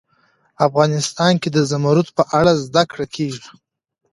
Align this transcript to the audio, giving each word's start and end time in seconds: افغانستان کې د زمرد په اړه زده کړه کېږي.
افغانستان 0.67 1.33
کې 1.41 1.49
د 1.51 1.57
زمرد 1.71 2.07
په 2.17 2.23
اړه 2.39 2.51
زده 2.65 2.83
کړه 2.91 3.05
کېږي. 3.15 3.45